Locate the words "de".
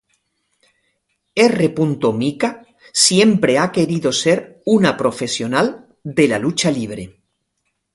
6.03-6.27